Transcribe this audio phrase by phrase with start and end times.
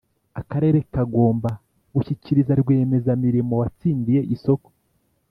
[0.41, 1.51] Akarere kagomba
[1.93, 4.69] gushyikiriza Rwiyemezamirimo watsindiye isoko